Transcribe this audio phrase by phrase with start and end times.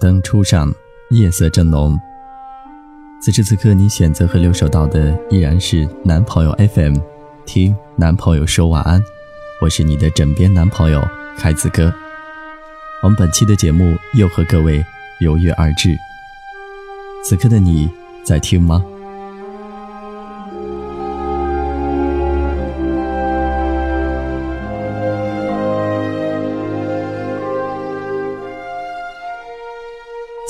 [0.00, 0.72] 灯初上，
[1.10, 2.00] 夜色正浓。
[3.20, 6.96] 此时此刻，你选择和留守到的依然是男朋友 FM，
[7.44, 8.98] 听男朋友说晚安。
[9.60, 11.06] 我是你的枕边男朋友
[11.36, 11.92] 凯子哥。
[13.02, 14.82] 我们本期的节目又和各位
[15.20, 15.94] 如约而至。
[17.22, 17.90] 此刻的你
[18.24, 18.82] 在听吗？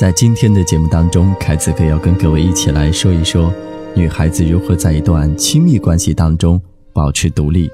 [0.01, 3.53] 在今天的节目当中，凯子哥要跟各位一起来说一说，
[3.95, 6.59] 女孩子如何在一段亲密关系当中
[6.95, 7.71] 保持独立。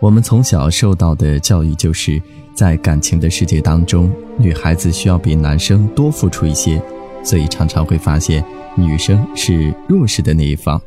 [0.00, 2.20] 我们从小受到的教育就是
[2.52, 6.82] 在感情的世界当中，女孩子需要比男生多付出一些，
[7.22, 8.44] 所以常常会发现
[8.74, 10.82] 女生是弱势的那一方。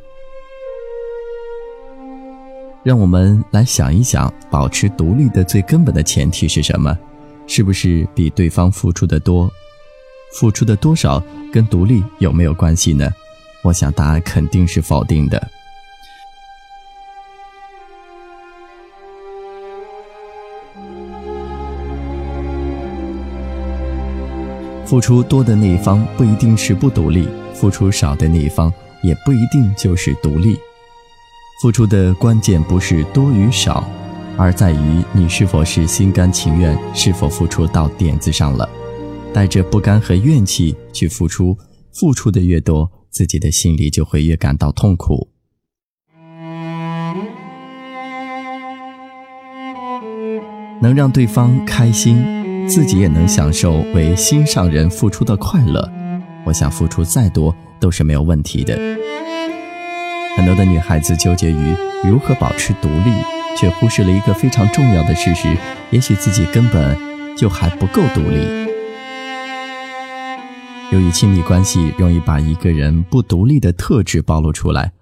[2.82, 6.94] 让我们来想一想，保持独立的最根本的前提是什么？
[7.46, 9.50] 是不是比对方付出的多？
[10.38, 13.10] 付出的多少跟独立有没有关系呢？
[13.62, 15.48] 我想答案肯定是否定的。
[24.84, 30.56] 付出多的那一方不一定是不独立，付出少的那一方也不一定就是独立。
[31.60, 33.82] 付出的关键不是多与少，
[34.36, 38.68] 而在于你是否是心甘情愿，是否付出到点子上了。
[39.36, 41.58] 带着不甘和怨气去付出，
[41.92, 45.28] 付出的越多，自己的心里就会越感到痛苦。
[50.80, 55.86] 能让对方开心，自己也能享受为心上人付出的快乐，
[56.46, 58.74] 我想付出再多都是没有问题的。
[60.38, 63.12] 很多的女孩子纠结于如何保持独立，
[63.54, 65.54] 却忽视了一个非常重要的事实：
[65.90, 66.96] 也许自己根本
[67.36, 68.65] 就还不够独立。
[70.92, 74.92] 由于亲密关系容易把一个人不独立的特质暴露出来，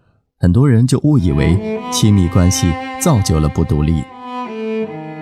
[0.40, 1.58] 很多人就误以为
[1.92, 4.02] 亲密关系造就了不独立。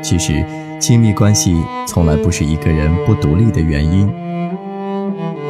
[0.02, 0.44] 其实，
[0.80, 4.08] 亲密关系从来不是一个人不独立的原因。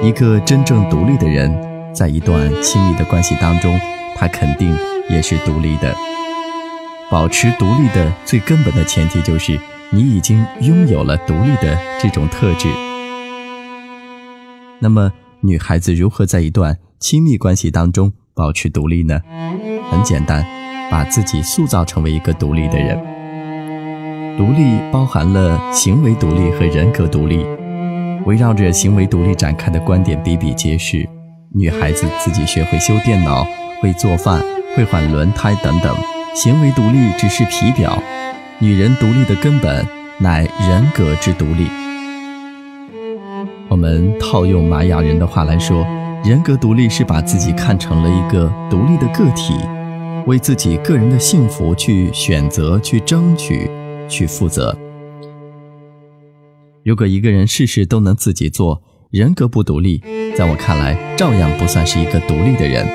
[0.02, 1.54] 一个真正独立的人，
[1.94, 3.78] 在一段亲密的关系当中，
[4.16, 4.74] 他肯定
[5.10, 5.94] 也是独立的。
[7.10, 12.68] 保持独立的最根本的前提就是，你已经拥有了独立的这种特质。
[14.82, 15.12] 那么，
[15.42, 19.20] 女孩子如何在一段亲密关系当中保持独立呢？
[19.88, 20.44] 很简单，
[20.90, 22.98] 把自己塑造成为一个独立的人。
[24.36, 27.46] 独立包含了行为独立和人格独立，
[28.26, 31.08] 围绕着行为独立展开的观点比比皆是。
[31.54, 33.46] 女孩子自己学会修电脑、
[33.80, 34.42] 会做饭、
[34.74, 35.94] 会换轮胎等等，
[36.34, 38.02] 行为独立只是皮表。
[38.58, 39.86] 女人独立的根本
[40.18, 41.68] 乃人格之独立。
[43.72, 45.82] 我们套用玛雅人的话来说，
[46.22, 49.54] 人格独立是把自己看成了一个独立的个体，
[50.26, 53.70] 为自己个人的幸福去选择、去争取、
[54.10, 54.76] 去负责。
[56.84, 60.02] 如果一个人事事都能自己做，人格不独立，
[60.36, 62.86] 在我看来照样不算是一个独立的人。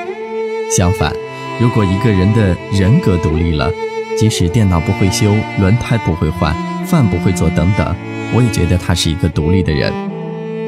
[0.70, 1.12] 相反，
[1.59, 3.72] 如果一个人的人格独立了，
[4.16, 6.54] 即使电脑不会修、轮胎不会换、
[6.86, 7.96] 饭不会做等等，
[8.36, 9.92] 我也觉得他是一个独立的人。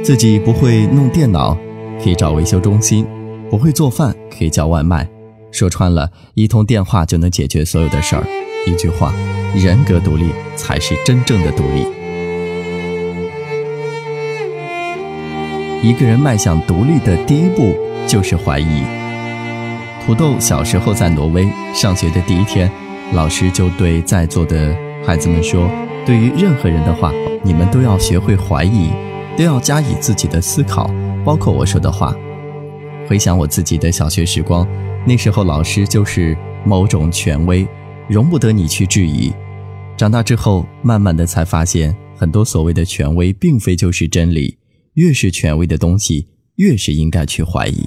[0.04, 1.56] 自己不会弄电脑，
[2.04, 3.06] 可以找维修中心；
[3.50, 5.08] 不会做饭，可以叫外卖。
[5.52, 8.24] 说穿了，一通电话就能解决所有的事儿。
[8.66, 9.14] 一句话，
[9.56, 11.86] 人格独立才是真正的独立。
[15.82, 17.76] 一个人迈向独立的第一步
[18.08, 18.84] 就是怀疑。
[20.06, 22.70] 土豆小时候在挪威上学的第一天，
[23.14, 25.70] 老师就对在座的孩子们说
[26.06, 28.90] ：“对于任何人的话，你们都要学会怀疑。”
[29.40, 30.92] 都要加以自己的思考，
[31.24, 32.14] 包括我说的话。
[33.08, 34.68] 回想我自己的小学时光，
[35.08, 37.66] 那时候老师就是某种权威，
[38.10, 39.34] 容不得你去质疑。
[39.96, 44.58] 长大之后，慢慢的才发现，很多所谓的权威，并非就是真理。
[44.96, 47.86] 越是权威的东西，越是应该去怀疑。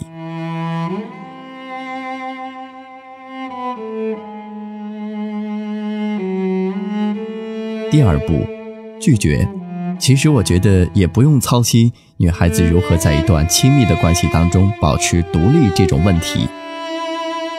[7.91, 8.41] 第二步，
[8.99, 9.47] 拒绝。
[10.03, 16.49] 其实我觉得也不用操心女孩子如何在一段亲密的关系当中保持独立这种问题。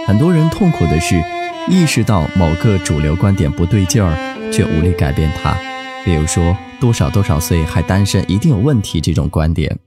[0.05, 1.23] 很多人痛苦的是，
[1.69, 5.55] 意识到某个主流观点不对劲儿，却无力改变它。
[6.03, 9.79] 比如说，多少多少岁还单身一定有问题这种观点。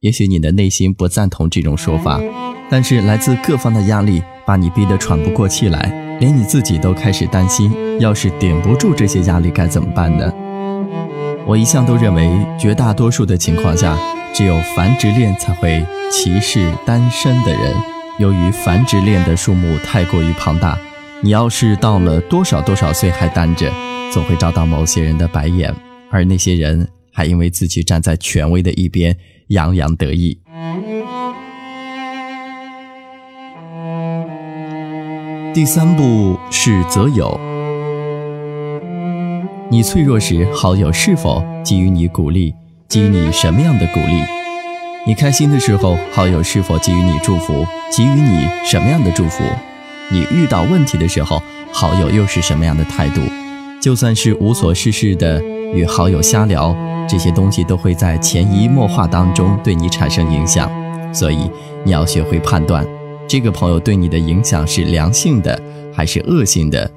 [0.00, 2.18] 也许你的内心不赞同这种说法，
[2.70, 7.70] 但是来自各方的压力把你逼得喘不过气来，连你自己都开始担心，
[8.00, 10.32] 要是顶不住这些压力该怎么办呢？
[11.46, 12.28] 我一向都认为，
[12.58, 13.96] 绝大多数的情况下，
[14.34, 17.72] 只有繁殖恋才会歧视单身的人。
[18.18, 20.76] 由于繁殖恋的数目太过于庞大，
[21.22, 23.70] 你要是到了多少多少岁还单着，
[24.12, 25.72] 总会遭到某些人的白眼，
[26.10, 29.16] 而那些人还因为自己站在权威的一边，
[29.48, 30.40] 洋洋得意。
[35.54, 37.55] 第三步是择友。
[39.68, 42.54] 你脆弱时，好友是否给予你鼓励？
[42.88, 44.22] 给予你什么样的鼓励？
[45.04, 47.66] 你开心的时候，好友是否给予你祝福？
[47.90, 49.42] 给予你什么样的祝福？
[50.12, 51.42] 你遇到问题的时候，
[51.72, 53.20] 好友又是什么样的态度？
[53.80, 55.42] 就算是无所事事的
[55.74, 56.74] 与好友瞎聊，
[57.08, 60.70] 这些东西都会在潜移默化当中对你产生影响。
[61.12, 61.50] 所以
[61.84, 62.86] 你要学会判断，
[63.26, 65.60] 这个朋友对你的影响是良性的
[65.92, 66.88] 还是恶性的。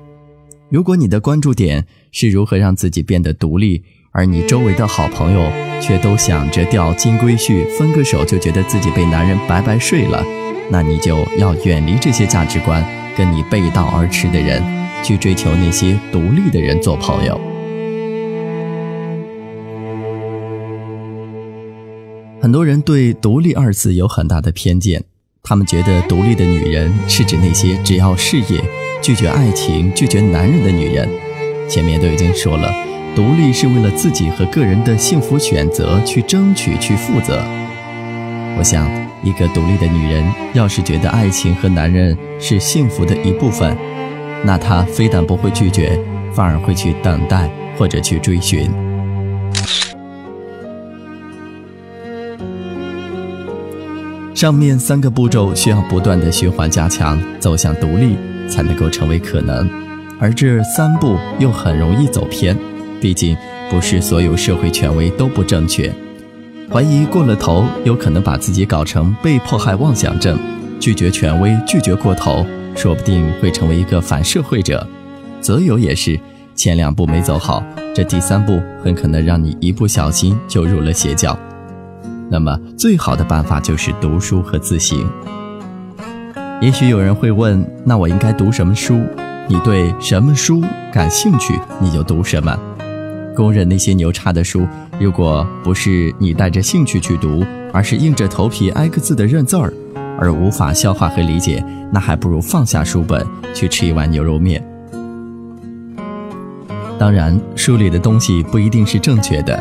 [0.69, 3.81] 如果你的关注点是如何让自己变得独立，
[4.11, 5.51] 而你周围的好朋友
[5.81, 10.23] 却都想着钓金龟婿，分个手就觉得自己被男人白白睡了，
[10.69, 12.85] 那你就要远离这些价值观，
[13.17, 14.63] 跟你背道而驰的人，
[15.03, 17.41] 去追求那些独立的人做朋友。
[22.39, 25.03] 很多人对“独立”二字有很大的偏见，
[25.41, 28.63] 他们觉得独立的女人是指那些只要事业。
[29.01, 31.09] 拒绝爱情、拒绝男人的女人，
[31.67, 32.71] 前面都已经说了，
[33.15, 37.41] 独立是为了自己和个人的幸福选择去争取、去负责。
[38.57, 38.87] 我想，
[39.23, 40.23] 一个独立的女人，
[40.53, 43.75] 要是觉得爱情和男人是幸福的一部分，
[44.43, 45.97] 那她非但不会拒绝，
[46.33, 48.69] 反而会去等待或者去追寻。
[54.35, 58.15] 上面三个步骤需要不断的循环加强，走向独立。
[58.49, 59.69] 才能够成为可能，
[60.19, 62.57] 而这三步又很容易走偏。
[62.99, 63.37] 毕竟
[63.69, 65.93] 不是所有社会权威都不正确，
[66.69, 70.37] 怀疑过了头，有可能把自己搞成被迫害妄想症。
[70.79, 74.85] 拒绝权威，拒绝过头，说不定会成为一个反社会者。
[75.39, 76.19] 择友也是，
[76.55, 77.63] 前两步没走好，
[77.93, 81.37] 这第三步很可能让你一不小心就入了邪教。
[82.29, 84.99] 那么，最好的办法就是读书和自省。
[86.61, 88.99] 也许有人会问：那我应该读什么书？
[89.47, 90.61] 你对什么书
[90.91, 92.53] 感兴趣，你就读什么。
[93.33, 94.67] 公认那些牛叉的书，
[94.99, 99.73] 如果不是你带着兴趣去读，而是硬着头皮挨个字的认字儿，
[100.19, 101.63] 而无法消化和理解，
[101.93, 104.61] 那还不如放下书本去吃一碗牛肉面。
[106.97, 109.57] 当然，书里的东西不一定是正确的，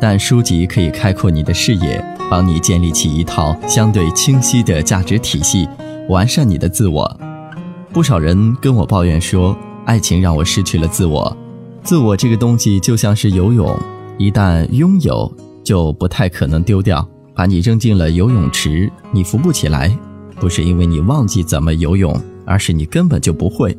[0.00, 5.68] 但书籍可以开阔你的视野，帮你建立起一套相对清晰的价值体系。
[6.08, 7.20] 完善你的自我。
[7.92, 11.36] 不少人跟我抱怨说，爱情让我失去了自我。
[11.82, 13.78] 自我这个东西就像是游泳，
[14.18, 15.30] 一旦拥有，
[15.62, 17.06] 就不太可能丢掉。
[17.32, 19.96] 把你扔进了游泳池，你浮不起来，
[20.36, 22.14] 不是因为你忘记怎么游泳，
[22.44, 23.76] 而是你根本就不会。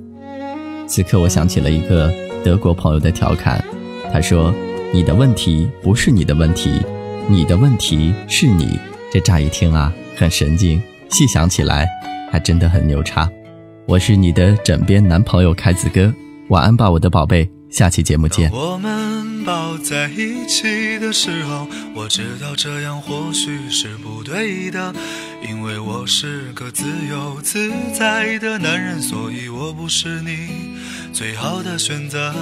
[0.87, 2.11] 此刻，我想起了一个
[2.43, 3.63] 德国朋友的调侃，
[4.11, 4.53] 他说
[4.93, 6.81] ：“你的问题不是你的问题，
[7.29, 8.77] 你的问题是你。”
[9.09, 11.87] 这乍一听啊，很神经，细想起来。
[12.29, 13.29] 还真的很牛叉，
[13.85, 16.13] 我是你的枕边男朋友凯子哥，
[16.47, 18.49] 晚安吧，我的宝贝，下期节目见。
[18.51, 24.93] 我们抱在一起的时候，我知道这样或许是不对的，
[25.45, 30.77] 因为我是个自由自在的男人，所以我不是你
[31.11, 32.33] 最好的选择。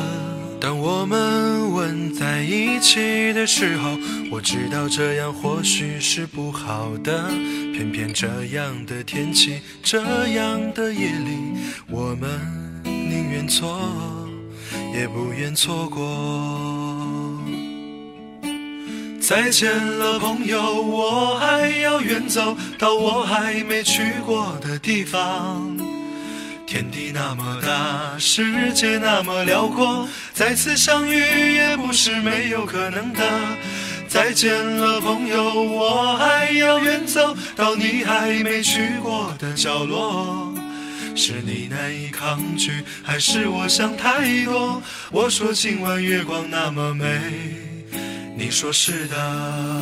[0.62, 3.98] 当我们吻在一起的时候，
[4.30, 7.30] 我知道这样或许是不好的。
[7.74, 11.38] 偏偏这样的天气，这样的夜里，
[11.90, 12.30] 我们
[12.84, 13.80] 宁愿错，
[14.94, 17.40] 也不愿错过。
[19.22, 25.79] 再见了，朋友，我还要远走到我还没去过的地方。
[26.70, 33.24] 天地那么大，世界那么辽阔，再次相遇也不是没有可能的。
[34.08, 40.54] 再见了，朋友，我还要远走到你还没去过的角落。
[41.16, 44.80] 是你难以抗拒，还是我想太多？
[45.10, 47.20] 我说今晚月光那么美，
[48.38, 49.82] 你说是的。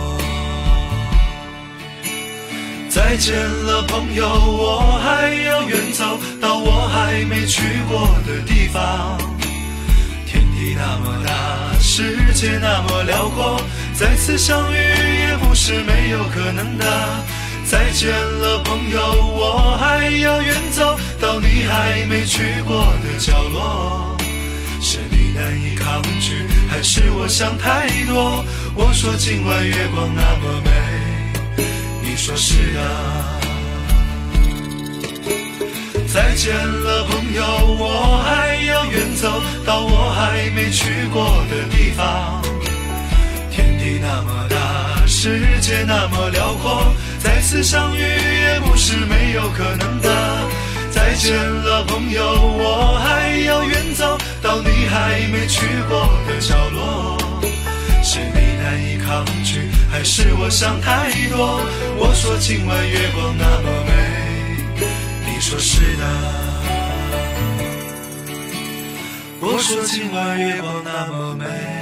[2.91, 9.17] 再见了，朋友，我还要远走到我还没去过的地方。
[10.27, 13.61] 天地那么大，世界那么辽阔，
[13.93, 16.85] 再次相遇也不是没有可能的。
[17.63, 24.17] 再见了，朋友，我还要远走到你还没去过的角落。
[24.81, 28.43] 是你难以抗拒，还是我想太多？
[28.75, 30.71] 我说今晚月光那么美，
[32.21, 32.83] 说是啊。
[36.13, 37.43] 再见了，朋友，
[37.79, 42.39] 我还要远走到我还没去过的地方。
[43.49, 50.47] 天地那么大，世界那么辽阔，再次相遇也不是没有可能的。
[50.91, 57.17] 再见了，朋友，我还要远走到你还没去过的角落。
[58.03, 59.70] 是你难以抗拒，
[60.03, 61.61] 是我想太多？
[61.97, 63.91] 我说今晚月光那么美，
[65.25, 66.03] 你说是的。
[69.39, 71.80] 我说今晚月光那么美。